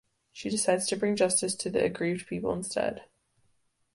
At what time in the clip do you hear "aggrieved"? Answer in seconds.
1.85-2.25